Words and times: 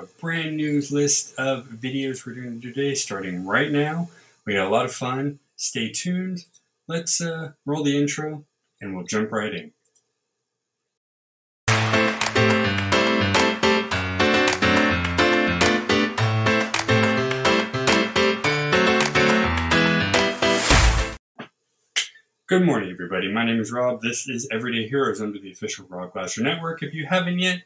A 0.00 0.06
brand 0.18 0.56
new 0.56 0.80
list 0.90 1.34
of 1.36 1.66
videos 1.66 2.24
we're 2.24 2.32
doing 2.32 2.58
today, 2.58 2.94
starting 2.94 3.44
right 3.44 3.70
now. 3.70 4.08
We 4.46 4.54
got 4.54 4.66
a 4.66 4.70
lot 4.70 4.86
of 4.86 4.94
fun. 4.94 5.40
Stay 5.56 5.92
tuned. 5.92 6.46
Let's 6.88 7.20
uh, 7.20 7.52
roll 7.66 7.84
the 7.84 7.98
intro 7.98 8.46
and 8.80 8.96
we'll 8.96 9.04
jump 9.04 9.30
right 9.30 9.52
in. 9.52 9.72
Good 22.46 22.64
morning, 22.64 22.90
everybody. 22.90 23.30
My 23.30 23.44
name 23.44 23.60
is 23.60 23.70
Rob. 23.70 24.00
This 24.00 24.26
is 24.26 24.48
Everyday 24.50 24.88
Heroes 24.88 25.20
under 25.20 25.38
the 25.38 25.52
official 25.52 25.84
Rob 25.90 26.14
Glasser 26.14 26.42
Network. 26.42 26.82
If 26.82 26.94
you 26.94 27.04
haven't 27.04 27.38
yet, 27.38 27.64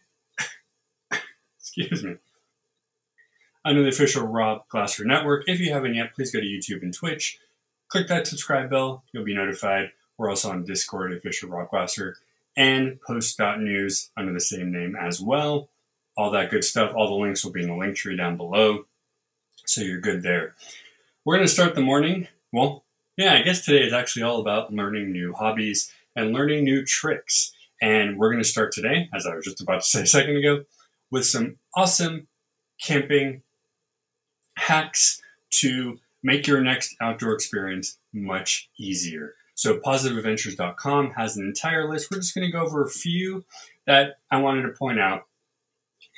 excuse 1.61 2.03
me, 2.03 2.17
under 3.65 3.83
the 3.83 3.89
official 3.89 4.27
Rob 4.27 4.69
Glasser 4.69 5.05
Network. 5.05 5.49
If 5.49 5.61
you 5.61 5.73
haven't 5.73 5.95
yet, 5.95 6.15
please 6.15 6.31
go 6.31 6.41
to 6.41 6.47
YouTube 6.47 6.83
and 6.83 6.93
Twitch. 6.93 7.39
Click 7.89 8.09
that 8.09 8.27
subscribe 8.27 8.71
bell. 8.71 9.05
You'll 9.13 9.25
be 9.25 9.35
notified. 9.35 9.93
We're 10.19 10.29
also 10.29 10.51
on 10.51 10.65
Discord, 10.65 11.13
official 11.13 11.49
Rob 11.49 11.71
Glasser, 11.71 12.17
and 12.57 13.01
Post.news 13.01 14.11
under 14.17 14.33
the 14.33 14.41
same 14.41 14.71
name 14.73 14.97
as 14.97 15.21
well. 15.21 15.69
All 16.17 16.31
that 16.31 16.51
good 16.51 16.65
stuff. 16.65 16.93
All 16.95 17.09
the 17.09 17.15
links 17.15 17.45
will 17.45 17.53
be 17.53 17.63
in 17.63 17.69
the 17.69 17.77
link 17.77 17.97
tree 17.97 18.17
down 18.17 18.37
below. 18.37 18.85
So 19.67 19.81
you're 19.81 20.01
good 20.01 20.23
there. 20.23 20.55
We're 21.25 21.37
going 21.37 21.47
to 21.47 21.53
start 21.53 21.75
the 21.75 21.81
morning. 21.81 22.29
Well, 22.53 22.85
yeah, 23.17 23.35
I 23.35 23.43
guess 23.43 23.65
today 23.65 23.83
is 23.85 23.93
actually 23.93 24.23
all 24.23 24.41
about 24.41 24.73
learning 24.73 25.11
new 25.11 25.33
hobbies 25.33 25.91
and 26.15 26.33
learning 26.33 26.65
new 26.65 26.85
tricks. 26.85 27.53
And 27.81 28.19
we're 28.19 28.31
going 28.31 28.43
to 28.43 28.49
start 28.49 28.73
today, 28.73 29.09
as 29.15 29.27
I 29.27 29.35
was 29.35 29.45
just 29.45 29.61
about 29.61 29.83
to 29.83 29.87
say 29.87 30.03
a 30.03 30.07
second 30.07 30.37
ago, 30.37 30.65
with 31.11 31.27
some 31.27 31.57
awesome 31.77 32.29
camping 32.81 33.43
hacks 34.57 35.21
to 35.51 35.99
make 36.23 36.47
your 36.47 36.61
next 36.61 36.97
outdoor 37.01 37.35
experience 37.35 37.99
much 38.13 38.71
easier. 38.79 39.35
So, 39.55 39.79
positiveadventures.com 39.79 41.13
has 41.13 41.37
an 41.37 41.47
entire 41.47 41.89
list. 41.89 42.11
We're 42.11 42.19
just 42.19 42.35
going 42.35 42.47
to 42.47 42.53
go 42.53 42.65
over 42.65 42.83
a 42.83 42.91
few 42.91 43.45
that 43.87 44.19
I 44.31 44.39
wanted 44.39 44.63
to 44.63 44.71
point 44.71 44.99
out 44.99 45.27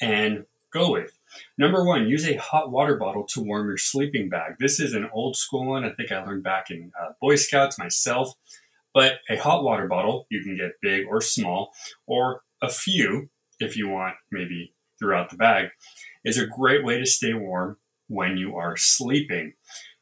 and 0.00 0.46
go 0.72 0.92
with. 0.92 1.18
Number 1.58 1.84
one, 1.84 2.08
use 2.08 2.26
a 2.26 2.36
hot 2.36 2.70
water 2.70 2.96
bottle 2.96 3.24
to 3.24 3.42
warm 3.42 3.68
your 3.68 3.76
sleeping 3.76 4.28
bag. 4.28 4.56
This 4.58 4.80
is 4.80 4.94
an 4.94 5.10
old 5.12 5.36
school 5.36 5.66
one. 5.66 5.84
I 5.84 5.90
think 5.90 6.12
I 6.12 6.24
learned 6.24 6.44
back 6.44 6.70
in 6.70 6.92
uh, 6.98 7.12
Boy 7.20 7.36
Scouts 7.36 7.78
myself. 7.78 8.34
But 8.94 9.18
a 9.28 9.36
hot 9.36 9.62
water 9.62 9.86
bottle, 9.86 10.26
you 10.30 10.42
can 10.42 10.56
get 10.56 10.80
big 10.80 11.06
or 11.06 11.20
small, 11.20 11.74
or 12.06 12.40
a 12.62 12.70
few 12.70 13.28
if 13.60 13.76
you 13.76 13.88
want, 13.88 14.14
maybe 14.30 14.72
throughout 14.98 15.28
the 15.28 15.36
bag, 15.36 15.68
is 16.24 16.38
a 16.38 16.46
great 16.46 16.82
way 16.82 16.98
to 16.98 17.04
stay 17.04 17.34
warm 17.34 17.76
when 18.08 18.36
you 18.36 18.56
are 18.56 18.76
sleeping. 18.76 19.54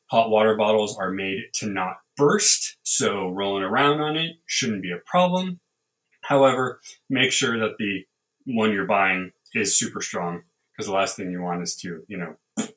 Hot 0.06 0.30
water 0.30 0.56
bottles 0.56 0.96
are 0.98 1.10
made 1.10 1.44
to 1.54 1.66
not 1.66 1.96
burst, 2.16 2.76
so 2.82 3.30
rolling 3.30 3.64
around 3.64 4.00
on 4.00 4.16
it 4.16 4.36
shouldn't 4.46 4.82
be 4.82 4.92
a 4.92 4.98
problem. 4.98 5.60
However, 6.22 6.80
make 7.10 7.32
sure 7.32 7.58
that 7.58 7.76
the 7.78 8.04
one 8.46 8.72
you're 8.72 8.86
buying 8.86 9.32
is 9.54 9.76
super 9.76 10.00
strong 10.00 10.42
because 10.72 10.86
the 10.86 10.94
last 10.94 11.16
thing 11.16 11.30
you 11.30 11.42
want 11.42 11.62
is 11.62 11.76
to, 11.76 12.04
you 12.08 12.16
know, 12.16 12.36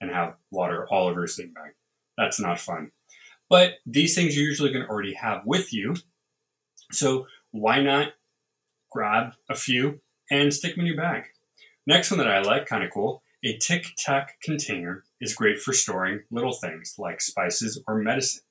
and 0.00 0.10
have 0.10 0.34
water 0.50 0.86
all 0.90 1.08
over 1.08 1.20
your 1.20 1.26
sleeping 1.26 1.54
bag. 1.54 1.72
That's 2.16 2.40
not 2.40 2.60
fun. 2.60 2.92
But 3.48 3.74
these 3.86 4.14
things 4.14 4.36
you're 4.36 4.46
usually 4.46 4.72
going 4.72 4.84
to 4.84 4.90
already 4.90 5.14
have 5.14 5.42
with 5.46 5.72
you. 5.72 5.96
So 6.92 7.26
why 7.52 7.80
not 7.80 8.12
grab 8.90 9.34
a 9.48 9.54
few 9.54 10.00
and 10.30 10.52
stick 10.52 10.74
them 10.74 10.80
in 10.80 10.86
your 10.86 10.96
bag? 10.96 11.24
Next 11.86 12.10
one 12.10 12.18
that 12.18 12.28
I 12.28 12.40
like, 12.40 12.66
kind 12.66 12.82
of 12.82 12.90
cool, 12.90 13.22
a 13.44 13.56
tic 13.58 13.94
tac 13.96 14.40
container 14.42 15.04
is 15.20 15.34
great 15.34 15.60
for 15.60 15.72
storing 15.72 16.20
little 16.30 16.52
things 16.52 16.94
like 16.98 17.20
spices 17.20 17.82
or 17.86 17.96
medicine. 17.96 18.42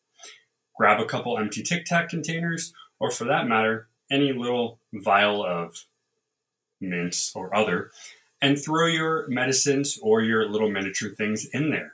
Grab 0.76 1.00
a 1.00 1.06
couple 1.06 1.38
empty 1.38 1.64
tic 1.64 1.86
tac 1.86 2.10
containers, 2.10 2.74
or 3.00 3.12
for 3.12 3.26
that 3.26 3.48
matter, 3.48 3.88
any 4.12 4.32
little 4.34 4.80
vial 4.94 5.44
of 5.44 5.86
mints 6.80 7.32
or 7.36 7.56
other, 7.56 7.92
and 8.42 8.58
throw 8.62 8.88
your 8.88 9.28
medicines 9.28 9.98
or 10.02 10.22
your 10.22 10.50
little 10.50 10.70
miniature 10.70 11.10
things 11.10 11.46
in 11.54 11.72
there. 11.72 11.94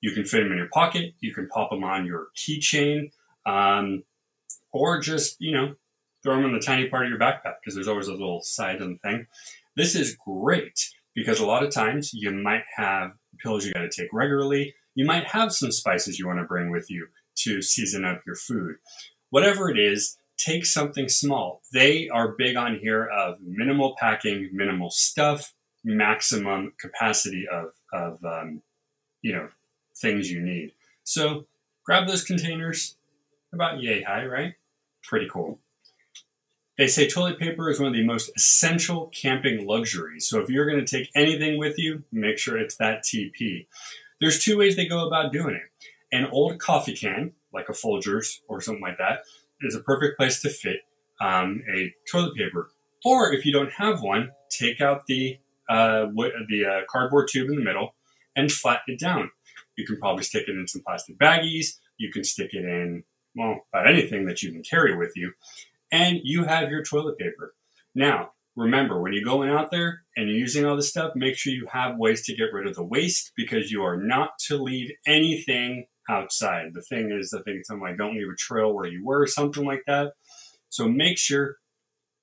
You 0.00 0.12
can 0.12 0.24
fit 0.24 0.42
them 0.42 0.52
in 0.52 0.58
your 0.58 0.68
pocket, 0.68 1.14
you 1.20 1.34
can 1.34 1.48
pop 1.48 1.70
them 1.70 1.84
on 1.84 2.06
your 2.06 2.28
keychain, 2.36 3.10
um, 3.44 4.04
or 4.72 5.00
just, 5.00 5.36
you 5.40 5.52
know, 5.52 5.74
throw 6.22 6.36
them 6.36 6.44
in 6.46 6.52
the 6.52 6.60
tiny 6.60 6.88
part 6.88 7.04
of 7.04 7.10
your 7.10 7.18
backpack 7.18 7.56
because 7.60 7.74
there's 7.74 7.88
always 7.88 8.08
a 8.08 8.12
little 8.12 8.40
side 8.42 8.78
the 8.78 8.96
thing. 9.02 9.26
This 9.76 9.94
is 9.94 10.16
great 10.16 10.90
because 11.14 11.40
a 11.40 11.46
lot 11.46 11.62
of 11.62 11.72
times 11.72 12.12
you 12.12 12.30
might 12.30 12.64
have 12.76 13.12
pills 13.38 13.64
you 13.64 13.72
got 13.72 13.80
to 13.80 13.90
take 13.90 14.12
regularly. 14.12 14.74
You 14.94 15.04
might 15.04 15.24
have 15.24 15.52
some 15.52 15.72
spices 15.72 16.18
you 16.18 16.26
want 16.26 16.38
to 16.38 16.44
bring 16.44 16.70
with 16.70 16.90
you 16.90 17.08
to 17.38 17.62
season 17.62 18.04
up 18.04 18.20
your 18.26 18.36
food. 18.36 18.76
Whatever 19.30 19.70
it 19.70 19.78
is, 19.78 20.16
take 20.36 20.66
something 20.66 21.08
small. 21.08 21.62
They 21.72 22.08
are 22.08 22.34
big 22.36 22.56
on 22.56 22.78
here 22.78 23.06
of 23.06 23.36
minimal 23.40 23.94
packing, 23.98 24.50
minimal 24.52 24.90
stuff, 24.90 25.52
maximum 25.84 26.72
capacity 26.78 27.46
of, 27.50 27.72
of 27.92 28.24
um, 28.24 28.62
you 29.22 29.32
know, 29.32 29.48
things 29.96 30.30
you 30.30 30.40
need. 30.40 30.72
So 31.04 31.46
grab 31.84 32.06
those 32.06 32.24
containers, 32.24 32.96
about 33.52 33.82
yay 33.82 34.02
high, 34.02 34.24
right? 34.24 34.54
Pretty 35.02 35.28
cool. 35.30 35.58
They 36.80 36.86
say 36.86 37.06
toilet 37.06 37.38
paper 37.38 37.68
is 37.68 37.78
one 37.78 37.88
of 37.88 37.92
the 37.92 38.06
most 38.06 38.30
essential 38.34 39.08
camping 39.08 39.66
luxuries. 39.66 40.26
So 40.26 40.40
if 40.40 40.48
you're 40.48 40.64
going 40.64 40.82
to 40.82 40.96
take 40.98 41.10
anything 41.14 41.58
with 41.58 41.78
you, 41.78 42.04
make 42.10 42.38
sure 42.38 42.56
it's 42.56 42.76
that 42.76 43.04
TP. 43.04 43.66
There's 44.18 44.42
two 44.42 44.56
ways 44.56 44.76
they 44.76 44.86
go 44.86 45.06
about 45.06 45.30
doing 45.30 45.56
it. 45.56 45.86
An 46.10 46.24
old 46.32 46.58
coffee 46.58 46.96
can, 46.96 47.32
like 47.52 47.68
a 47.68 47.72
Folgers 47.72 48.38
or 48.48 48.62
something 48.62 48.80
like 48.80 48.96
that, 48.96 49.24
is 49.60 49.74
a 49.74 49.80
perfect 49.80 50.16
place 50.16 50.40
to 50.40 50.48
fit 50.48 50.78
um, 51.20 51.62
a 51.70 51.92
toilet 52.10 52.34
paper. 52.34 52.70
Or 53.04 53.30
if 53.30 53.44
you 53.44 53.52
don't 53.52 53.72
have 53.72 54.00
one, 54.00 54.30
take 54.48 54.80
out 54.80 55.04
the 55.06 55.38
uh, 55.68 56.06
the 56.48 56.64
uh, 56.66 56.86
cardboard 56.88 57.28
tube 57.30 57.50
in 57.50 57.56
the 57.56 57.62
middle 57.62 57.94
and 58.34 58.50
flatten 58.50 58.94
it 58.94 58.98
down. 58.98 59.30
You 59.76 59.84
can 59.84 59.98
probably 59.98 60.24
stick 60.24 60.48
it 60.48 60.52
in 60.52 60.66
some 60.66 60.80
plastic 60.80 61.18
baggies. 61.18 61.76
You 61.98 62.10
can 62.10 62.24
stick 62.24 62.54
it 62.54 62.64
in, 62.64 63.04
well, 63.36 63.66
about 63.70 63.86
anything 63.86 64.24
that 64.24 64.42
you 64.42 64.50
can 64.50 64.62
carry 64.62 64.96
with 64.96 65.12
you 65.14 65.34
and 65.90 66.20
you 66.22 66.44
have 66.44 66.70
your 66.70 66.82
toilet 66.82 67.18
paper. 67.18 67.54
Now, 67.94 68.32
remember, 68.56 69.00
when 69.00 69.12
you're 69.12 69.24
going 69.24 69.50
out 69.50 69.70
there 69.70 70.02
and 70.16 70.28
you're 70.28 70.38
using 70.38 70.64
all 70.64 70.76
this 70.76 70.90
stuff, 70.90 71.12
make 71.14 71.36
sure 71.36 71.52
you 71.52 71.68
have 71.72 71.98
ways 71.98 72.24
to 72.26 72.36
get 72.36 72.52
rid 72.52 72.66
of 72.66 72.76
the 72.76 72.84
waste 72.84 73.32
because 73.36 73.70
you 73.70 73.82
are 73.82 73.96
not 73.96 74.38
to 74.46 74.56
leave 74.56 74.90
anything 75.06 75.86
outside. 76.08 76.72
The 76.74 76.82
thing 76.82 77.10
is, 77.10 77.34
I 77.34 77.42
think 77.42 77.64
something 77.64 77.82
like 77.82 77.98
don't 77.98 78.16
leave 78.16 78.28
a 78.28 78.36
trail 78.36 78.72
where 78.72 78.86
you 78.86 79.04
were, 79.04 79.22
or 79.22 79.26
something 79.26 79.64
like 79.64 79.82
that. 79.86 80.12
So 80.68 80.88
make 80.88 81.18
sure 81.18 81.56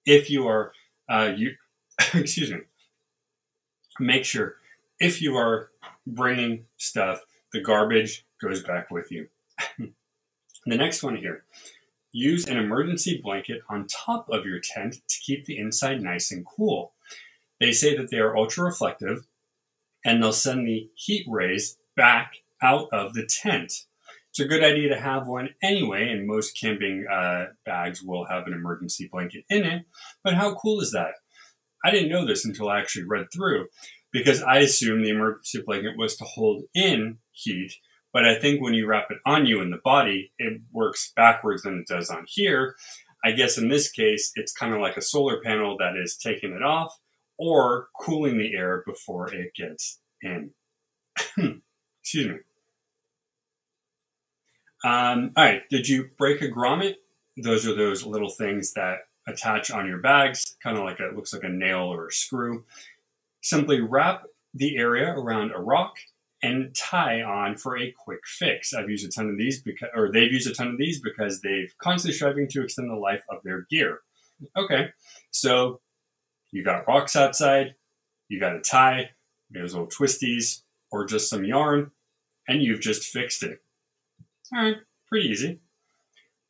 if 0.06 0.30
you 0.30 0.48
are, 0.48 0.72
uh, 1.10 1.34
you, 1.36 1.52
excuse 2.14 2.52
me, 2.52 2.60
make 4.00 4.26
sure 4.26 4.56
if 5.00 5.22
you 5.22 5.36
are 5.36 5.70
bringing 6.06 6.66
stuff, 6.78 7.22
the 7.54 7.62
garbage 7.62 8.26
goes 8.42 8.64
back 8.64 8.90
with 8.92 9.12
you. 9.12 9.28
the 9.78 10.78
next 10.78 11.04
one 11.04 11.18
here 11.18 11.44
Use 12.12 12.48
an 12.48 12.58
emergency 12.58 13.20
blanket 13.22 13.62
on 13.70 13.88
top 13.88 14.28
of 14.30 14.46
your 14.46 14.60
tent 14.60 14.96
to 15.08 15.20
keep 15.26 15.46
the 15.46 15.58
inside 15.58 16.02
nice 16.02 16.32
and 16.32 16.46
cool. 16.46 16.94
They 17.60 17.72
say 17.72 17.96
that 17.98 18.10
they 18.10 18.18
are 18.18 18.38
ultra 18.38 18.66
reflective 18.66 19.28
and 20.06 20.22
they'll 20.22 20.34
send 20.34 20.68
the 20.68 20.90
heat 20.96 21.26
rays 21.28 21.78
back 21.96 22.34
out 22.62 22.88
of 22.92 23.14
the 23.14 23.26
tent. 23.26 23.86
It's 24.30 24.40
a 24.40 24.46
good 24.46 24.64
idea 24.64 24.90
to 24.90 25.00
have 25.00 25.28
one 25.28 25.50
anyway, 25.64 26.10
and 26.10 26.28
most 26.28 26.52
camping 26.52 27.06
uh, 27.12 27.46
bags 27.66 28.04
will 28.04 28.26
have 28.26 28.46
an 28.46 28.54
emergency 28.54 29.10
blanket 29.12 29.46
in 29.50 29.64
it. 29.64 29.86
But 30.24 30.36
how 30.36 30.54
cool 30.54 30.80
is 30.80 30.92
that? 30.92 31.14
I 31.84 31.92
didn't 31.92 32.10
know 32.10 32.26
this 32.26 32.46
until 32.46 32.70
I 32.70 32.80
actually 32.80 33.06
read 33.06 33.28
through 33.34 33.68
because 34.12 34.44
I 34.44 34.60
assumed 34.60 35.04
the 35.04 35.10
emergency 35.10 35.62
blanket 35.66 35.98
was 35.98 36.16
to 36.18 36.24
hold 36.24 36.64
in 36.74 37.18
heat 37.32 37.74
but 38.18 38.26
I 38.26 38.40
think 38.40 38.64
when 38.64 38.74
you 38.74 38.88
wrap 38.88 39.12
it 39.12 39.20
on 39.28 39.46
you 39.46 39.62
in 39.62 39.70
the 39.70 39.78
body, 39.78 40.32
it 40.40 40.60
works 40.72 41.14
backwards 41.16 41.62
than 41.62 41.78
it 41.78 41.88
does 41.88 42.10
on 42.10 42.26
here. 42.28 42.76
I 43.24 43.30
guess 43.30 43.60
in 43.60 43.70
this 43.70 43.92
case, 43.92 44.32
it's 44.34 44.52
kind 44.52 44.74
of 44.74 44.82
like 44.82 44.98
a 44.98 45.04
solar 45.04 45.40
panel 45.40 45.78
that 45.78 45.96
is 45.96 46.18
taking 46.18 46.54
it 46.54 46.64
off 46.64 46.98
or 47.38 47.90
cooling 48.02 48.40
the 48.40 48.56
air 48.56 48.82
before 48.88 49.32
it 49.32 49.54
gets 49.54 50.00
in. 50.24 50.50
Excuse 52.02 52.28
me. 52.28 52.38
Um, 54.84 55.34
all 55.38 55.46
right, 55.46 55.62
did 55.70 55.88
you 55.88 56.10
break 56.18 56.42
a 56.42 56.50
grommet? 56.50 56.96
Those 57.38 57.68
are 57.68 57.76
those 57.76 58.04
little 58.04 58.32
things 58.32 58.74
that 58.74 59.02
attach 59.28 59.70
on 59.70 59.88
your 59.88 60.00
bags, 60.00 60.56
kind 60.64 60.76
of 60.76 60.86
like 60.86 61.00
a, 61.00 61.10
it 61.10 61.16
looks 61.16 61.34
like 61.34 61.44
a 61.44 61.50
nail 61.50 61.94
or 61.94 62.08
a 62.08 62.12
screw. 62.12 62.66
Simply 63.44 63.80
wrap 63.80 64.24
the 64.56 64.76
area 64.76 65.14
around 65.14 65.52
a 65.52 65.60
rock 65.60 65.98
and 66.44 66.76
tie 66.76 67.22
on 67.22 67.58
for 67.58 67.78
a 67.78 67.94
quick 67.98 68.20
fix. 68.26 68.74
I've 68.74 68.90
used 68.90 69.08
a 69.08 69.10
ton 69.10 69.30
of 69.30 69.38
these 69.38 69.62
because, 69.62 69.90
or 69.96 70.12
they've 70.12 70.32
used 70.32 70.50
a 70.50 70.54
ton 70.54 70.68
of 70.68 70.78
these 70.78 71.02
because 71.02 71.42
they've 71.42 71.74
constantly 71.80 72.16
striving 72.16 72.48
to 72.50 72.64
extend 72.64 72.90
the 72.90 72.96
life 72.96 73.24
of 73.30 73.40
their 73.44 73.66
gear. 73.70 74.02
Okay, 74.56 74.90
so 75.32 75.82
you 76.52 76.64
got 76.64 76.88
rocks 76.88 77.16
outside, 77.16 77.76
you 78.30 78.40
got 78.40 78.56
a 78.56 78.62
tie. 78.62 79.10
those 79.50 79.74
little 79.74 79.88
twisties, 79.88 80.62
or 80.92 81.06
just 81.06 81.30
some 81.30 81.44
yarn, 81.44 81.92
and 82.48 82.62
you've 82.62 82.82
just 82.82 83.04
fixed 83.04 83.44
it. 83.44 83.62
All 84.54 84.62
right, 84.62 84.78
pretty 85.08 85.28
easy. 85.28 85.60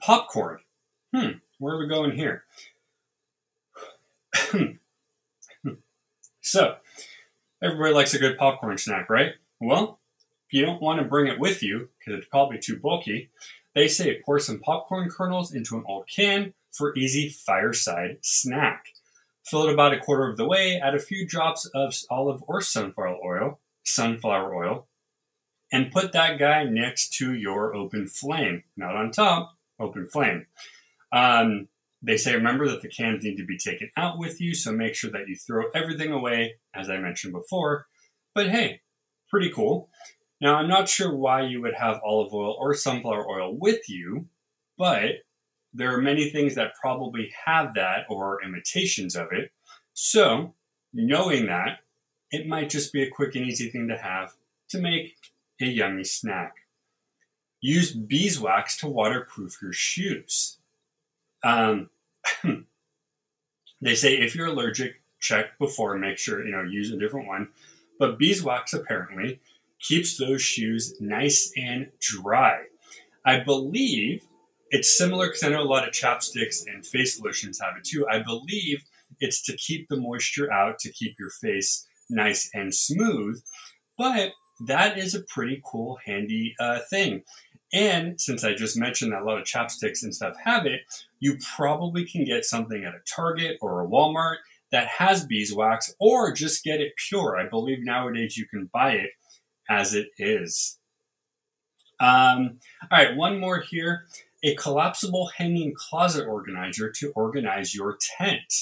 Popcorn. 0.01 0.60
Hmm, 1.16 1.38
where 1.60 1.75
are 1.75 1.80
we 1.80 1.88
going 1.88 2.12
here? 2.12 2.44
so, 6.42 6.75
everybody 7.63 7.94
likes 7.94 8.13
a 8.13 8.19
good 8.19 8.38
popcorn 8.38 8.78
snack, 8.78 9.10
right? 9.10 9.33
Well, 9.59 10.00
if 10.48 10.54
you 10.54 10.65
don't 10.65 10.81
want 10.81 11.00
to 11.00 11.06
bring 11.06 11.27
it 11.27 11.39
with 11.39 11.62
you, 11.62 11.89
because 12.00 12.19
it's 12.19 12.30
probably 12.30 12.59
too 12.59 12.77
bulky, 12.80 13.30
they 13.75 13.88
say 13.88 14.21
pour 14.25 14.39
some 14.39 14.59
popcorn 14.59 15.09
kernels 15.09 15.54
into 15.54 15.77
an 15.77 15.83
old 15.88 16.07
can 16.07 16.54
for 16.71 16.95
easy 16.98 17.30
fireside 17.30 18.19
snack. 18.21 18.86
Fill 19.45 19.68
it 19.68 19.74
about 19.74 19.94
a 19.94 20.00
quarter 20.00 20.30
of 20.30 20.38
the 20.38 20.48
way, 20.48 20.80
add 20.80 20.95
a 20.95 21.00
few 21.00 21.25
drops 21.25 21.65
of 21.74 21.95
olive 22.09 22.44
or 22.48 22.62
sunflower 22.62 23.18
oil, 23.24 23.59
sunflower 23.83 24.54
oil, 24.54 24.88
and 25.71 25.92
put 25.92 26.12
that 26.13 26.38
guy 26.38 26.63
next 26.63 27.13
to 27.13 27.33
your 27.33 27.75
open 27.75 28.07
flame, 28.07 28.63
not 28.75 28.95
on 28.95 29.12
top, 29.12 29.57
open 29.80 30.07
flame. 30.07 30.45
Um, 31.12 31.68
they 32.01 32.18
say 32.18 32.36
remember 32.36 32.68
that 32.68 32.81
the 32.81 32.89
cans 32.89 33.24
need 33.24 33.38
to 33.38 33.45
be 33.45 33.57
taken 33.57 33.89
out 33.98 34.18
with 34.19 34.39
you, 34.39 34.54
so 34.54 34.71
make 34.71 34.95
sure 34.95 35.12
that 35.12 35.27
you 35.27 35.36
throw 35.36 35.65
everything 35.74 36.12
away, 36.12 36.56
as 36.74 36.89
I 36.89 36.98
mentioned 36.98 37.33
before. 37.33 37.88
But 38.36 38.50
hey, 38.50 38.81
pretty 39.30 39.50
cool. 39.50 39.90
Now, 40.40 40.56
I'm 40.56 40.68
not 40.68 40.88
sure 40.88 41.16
why 41.16 41.42
you 41.42 41.62
would 41.62 41.74
have 41.76 42.00
olive 42.04 42.34
oil 42.34 42.56
or 42.60 42.74
sunflower 42.74 43.28
oil 43.28 43.56
with 43.56 43.90
you, 43.90 44.28
but 44.78 45.24
there 45.74 45.94
are 45.94 46.02
many 46.02 46.30
things 46.30 46.56
that 46.56 46.76
probably 46.80 47.32
have 47.46 47.74
that 47.74 48.06
or 48.10 48.44
imitations 48.44 49.16
of 49.16 49.28
it. 49.32 49.52
So, 49.94 50.54
knowing 50.94 51.48
that, 51.48 51.80
it 52.32 52.48
might 52.48 52.70
just 52.70 52.94
be 52.94 53.04
a 53.04 53.10
quick 53.10 53.36
and 53.36 53.46
easy 53.46 53.70
thing 53.70 53.88
to 53.88 53.98
have 53.98 54.36
to 54.70 54.80
make 54.80 55.16
a 55.62 55.66
yummy 55.66 56.04
snack. 56.04 56.56
Use 57.62 57.92
beeswax 57.92 58.78
to 58.78 58.88
waterproof 58.88 59.58
your 59.62 59.74
shoes. 59.74 60.58
Um, 61.44 61.90
they 63.82 63.96
say 63.96 64.18
if 64.18 64.36
you're 64.36 64.48
allergic, 64.48 65.02
check 65.20 65.58
before 65.58 65.98
make 65.98 66.18
sure, 66.18 66.46
you 66.46 66.52
know, 66.52 66.64
use 66.64 66.92
a 66.92 66.98
different 66.98 67.28
one. 67.28 67.50
But 68.00 68.18
beeswax 68.18 68.74
apparently 68.74 69.40
keeps 69.80 70.18
those 70.18 70.42
shoes 70.42 70.96
nice 71.00 71.52
and 71.58 71.92
dry. 72.00 72.64
I 73.26 73.40
believe 73.40 74.24
it's 74.70 74.98
similar 74.98 75.28
because 75.28 75.44
I 75.44 75.50
know 75.50 75.62
a 75.62 75.64
lot 75.64 75.88
of 75.88 75.94
chapsticks 75.94 76.64
and 76.66 76.86
face 76.86 77.22
lotions 77.22 77.60
have 77.62 77.78
it 77.78 77.86
too. 77.86 78.08
I 78.10 78.20
believe 78.20 78.84
it's 79.20 79.42
to 79.44 79.56
keep 79.56 79.88
the 79.88 79.98
moisture 79.98 80.52
out, 80.52 80.80
to 80.80 80.92
keep 80.92 81.16
your 81.20 81.30
face 81.30 81.88
nice 82.10 82.50
and 82.54 82.74
smooth. 82.74 83.42
But 83.98 84.32
that 84.66 84.98
is 84.98 85.16
a 85.16 85.22
pretty 85.22 85.62
cool, 85.66 86.00
handy 86.06 86.56
uh, 86.60 86.80
thing. 86.90 87.24
And 87.74 88.20
since 88.20 88.44
I 88.44 88.54
just 88.54 88.78
mentioned 88.78 89.12
that 89.12 89.22
a 89.22 89.26
lot 89.26 89.38
of 89.38 89.44
chapsticks 89.44 90.04
and 90.04 90.16
stuff 90.16 90.36
have 90.44 90.66
it, 90.66 90.82
you 91.20 91.38
probably 91.56 92.06
can 92.06 92.24
get 92.24 92.46
something 92.46 92.86
at 92.86 92.96
a 92.96 93.02
Target 93.06 93.58
or 93.62 93.84
a 93.84 93.88
Walmart 93.88 94.38
that 94.72 94.88
has 94.88 95.25
beeswax 95.25 95.94
or 96.00 96.31
just 96.31 96.64
get 96.64 96.81
it 96.81 96.94
pure. 97.10 97.38
I 97.38 97.48
believe 97.50 97.80
nowadays 97.81 98.38
you 98.38 98.48
can 98.48 98.69
buy 98.74 98.94
it 98.94 99.12
as 99.69 99.94
it 99.94 100.08
is. 100.18 100.80
Um, 102.00 102.60
all 102.92 103.00
right, 103.00 103.16
one 103.16 103.40
more 103.40 103.60
here. 103.60 104.06
A 104.44 104.56
collapsible 104.56 105.31
hanging 105.38 105.74
closet 105.75 106.28
organizer 106.28 106.92
to 107.00 107.12
organize 107.16 107.74
your 107.74 107.98
tent. 108.18 108.54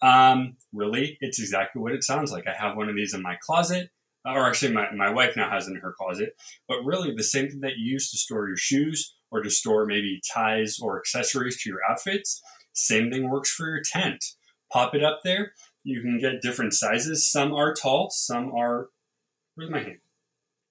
Um, 0.00 0.56
really, 0.72 1.18
it's 1.20 1.40
exactly 1.40 1.82
what 1.82 1.92
it 1.92 2.04
sounds 2.04 2.30
like. 2.30 2.46
I 2.46 2.54
have 2.54 2.76
one 2.76 2.88
of 2.88 2.94
these 2.94 3.14
in 3.14 3.22
my 3.22 3.36
closet, 3.42 3.90
or 4.24 4.46
actually, 4.46 4.72
my, 4.72 4.92
my 4.94 5.10
wife 5.10 5.36
now 5.36 5.50
has 5.50 5.66
in 5.66 5.74
her 5.76 5.92
closet. 5.98 6.36
But 6.68 6.84
really, 6.84 7.12
the 7.12 7.24
same 7.24 7.48
thing 7.48 7.60
that 7.60 7.78
you 7.78 7.94
use 7.94 8.10
to 8.12 8.16
store 8.16 8.46
your 8.46 8.56
shoes 8.56 9.16
or 9.30 9.42
to 9.42 9.50
store 9.50 9.86
maybe 9.86 10.20
ties 10.32 10.78
or 10.80 10.98
accessories 10.98 11.60
to 11.62 11.70
your 11.70 11.80
outfits, 11.90 12.40
same 12.72 13.10
thing 13.10 13.28
works 13.28 13.50
for 13.50 13.66
your 13.66 13.82
tent. 13.84 14.24
Pop 14.72 14.94
it 14.94 15.02
up 15.02 15.20
there. 15.24 15.52
You 15.82 16.00
can 16.02 16.18
get 16.18 16.42
different 16.42 16.74
sizes. 16.74 17.26
Some 17.30 17.54
are 17.54 17.74
tall, 17.74 18.10
some 18.10 18.52
are. 18.54 18.88
Where's 19.54 19.70
my 19.70 19.80
hand? 19.80 19.98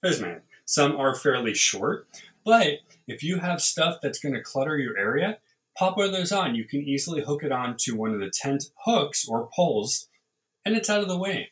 There's 0.01 0.21
my 0.21 0.27
hand. 0.27 0.41
Some 0.65 0.95
are 0.95 1.15
fairly 1.15 1.53
short. 1.53 2.07
But 2.45 2.79
if 3.07 3.23
you 3.23 3.39
have 3.39 3.61
stuff 3.61 3.99
that's 4.01 4.19
going 4.19 4.35
to 4.35 4.41
clutter 4.41 4.77
your 4.77 4.97
area, 4.97 5.39
pop 5.77 5.97
one 5.97 6.07
of 6.07 6.11
those 6.11 6.31
on. 6.31 6.55
You 6.55 6.65
can 6.65 6.81
easily 6.81 7.21
hook 7.21 7.43
it 7.43 7.51
on 7.51 7.75
to 7.79 7.95
one 7.95 8.13
of 8.13 8.19
the 8.19 8.31
tent 8.31 8.65
hooks 8.85 9.27
or 9.27 9.49
poles, 9.55 10.07
and 10.63 10.75
it's 10.75 10.89
out 10.89 11.01
of 11.01 11.07
the 11.07 11.17
way. 11.17 11.51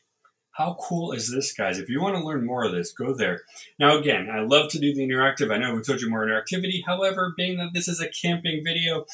How 0.52 0.76
cool 0.80 1.12
is 1.12 1.30
this, 1.30 1.52
guys? 1.52 1.78
If 1.78 1.90
you 1.90 2.00
want 2.00 2.16
to 2.16 2.24
learn 2.24 2.46
more 2.46 2.64
of 2.64 2.72
this, 2.72 2.90
go 2.90 3.12
there. 3.14 3.42
Now, 3.78 3.98
again, 3.98 4.30
I 4.32 4.40
love 4.40 4.70
to 4.70 4.78
do 4.78 4.94
the 4.94 5.06
interactive. 5.06 5.52
I 5.52 5.58
know 5.58 5.74
we 5.74 5.82
told 5.82 6.00
you 6.00 6.08
more 6.08 6.26
interactivity. 6.26 6.80
However, 6.86 7.34
being 7.36 7.58
that 7.58 7.74
this 7.74 7.88
is 7.88 8.00
a 8.00 8.08
camping 8.08 8.62
video, 8.64 9.04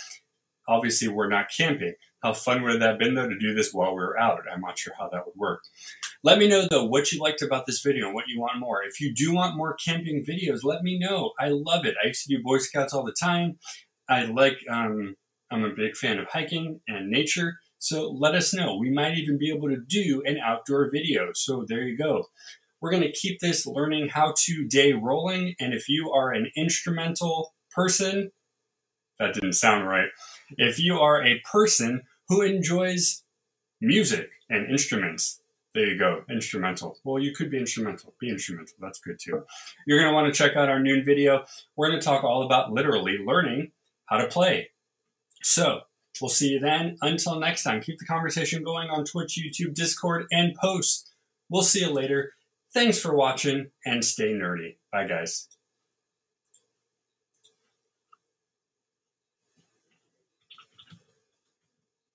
obviously 0.68 1.08
we're 1.08 1.28
not 1.28 1.46
camping. 1.56 1.94
How 2.22 2.32
fun 2.32 2.62
would 2.62 2.80
that 2.80 2.88
have 2.88 2.98
been, 2.98 3.14
though, 3.14 3.28
to 3.28 3.38
do 3.38 3.52
this 3.52 3.72
while 3.72 3.94
we 3.94 4.02
are 4.02 4.18
out? 4.18 4.42
I'm 4.52 4.60
not 4.60 4.78
sure 4.78 4.94
how 4.98 5.08
that 5.08 5.26
would 5.26 5.34
work. 5.36 5.62
Let 6.22 6.38
me 6.38 6.46
know, 6.46 6.68
though, 6.70 6.84
what 6.84 7.10
you 7.10 7.20
liked 7.20 7.42
about 7.42 7.66
this 7.66 7.80
video 7.80 8.06
and 8.06 8.14
what 8.14 8.28
you 8.28 8.40
want 8.40 8.60
more. 8.60 8.82
If 8.84 9.00
you 9.00 9.12
do 9.12 9.34
want 9.34 9.56
more 9.56 9.74
camping 9.74 10.24
videos, 10.24 10.62
let 10.62 10.82
me 10.82 10.98
know. 10.98 11.32
I 11.40 11.48
love 11.48 11.84
it. 11.84 11.96
I 12.02 12.06
used 12.06 12.24
to 12.26 12.36
do 12.36 12.42
Boy 12.42 12.58
Scouts 12.58 12.94
all 12.94 13.04
the 13.04 13.14
time. 13.18 13.58
I 14.08 14.24
like, 14.26 14.58
um, 14.70 15.16
I'm 15.50 15.64
a 15.64 15.74
big 15.74 15.96
fan 15.96 16.18
of 16.18 16.28
hiking 16.28 16.80
and 16.86 17.10
nature. 17.10 17.54
So 17.78 18.08
let 18.08 18.36
us 18.36 18.54
know. 18.54 18.76
We 18.76 18.90
might 18.90 19.18
even 19.18 19.36
be 19.36 19.50
able 19.50 19.68
to 19.68 19.76
do 19.76 20.22
an 20.24 20.38
outdoor 20.38 20.90
video. 20.92 21.30
So 21.34 21.64
there 21.66 21.82
you 21.82 21.98
go. 21.98 22.26
We're 22.80 22.92
going 22.92 23.02
to 23.02 23.12
keep 23.12 23.40
this 23.40 23.66
learning 23.66 24.10
how 24.10 24.34
to 24.44 24.64
day 24.68 24.92
rolling. 24.92 25.56
And 25.58 25.74
if 25.74 25.88
you 25.88 26.12
are 26.12 26.30
an 26.30 26.52
instrumental 26.56 27.52
person, 27.74 28.30
that 29.18 29.34
didn't 29.34 29.54
sound 29.54 29.88
right. 29.88 30.08
If 30.56 30.78
you 30.78 30.98
are 30.98 31.24
a 31.24 31.40
person 31.50 32.02
who 32.32 32.40
enjoys 32.40 33.24
music 33.80 34.30
and 34.48 34.70
instruments, 34.70 35.42
there 35.74 35.86
you 35.86 35.98
go, 35.98 36.24
instrumental. 36.30 36.98
Well, 37.04 37.22
you 37.22 37.34
could 37.34 37.50
be 37.50 37.58
instrumental. 37.58 38.14
Be 38.18 38.30
instrumental. 38.30 38.74
That's 38.80 39.00
good 39.00 39.18
too. 39.18 39.44
You're 39.86 39.98
going 39.98 40.10
to 40.10 40.14
want 40.14 40.32
to 40.32 40.38
check 40.38 40.56
out 40.56 40.70
our 40.70 40.80
noon 40.80 41.04
video. 41.04 41.44
We're 41.76 41.88
going 41.88 42.00
to 42.00 42.04
talk 42.04 42.24
all 42.24 42.42
about 42.42 42.72
literally 42.72 43.18
learning 43.18 43.72
how 44.06 44.16
to 44.16 44.28
play. 44.28 44.70
So, 45.42 45.80
we'll 46.20 46.30
see 46.30 46.52
you 46.52 46.60
then. 46.60 46.96
Until 47.02 47.38
next 47.38 47.64
time, 47.64 47.82
keep 47.82 47.98
the 47.98 48.06
conversation 48.06 48.62
going 48.64 48.88
on 48.88 49.04
Twitch, 49.04 49.38
YouTube, 49.38 49.74
Discord, 49.74 50.26
and 50.30 50.54
post. 50.54 51.10
We'll 51.50 51.62
see 51.62 51.80
you 51.80 51.90
later. 51.90 52.32
Thanks 52.72 52.98
for 52.98 53.14
watching 53.14 53.72
and 53.84 54.02
stay 54.02 54.32
nerdy. 54.32 54.76
Bye, 54.90 55.06
guys. 55.06 55.48